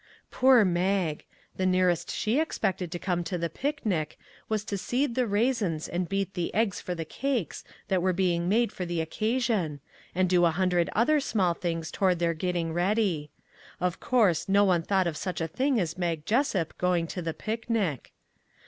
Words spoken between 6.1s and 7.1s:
the eggs for the